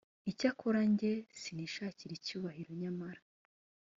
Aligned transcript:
icyakora 0.31 0.79
jye 0.99 1.13
sinishakira 1.41 2.11
icyubahiro 2.15 2.71
nyamara 2.81 3.21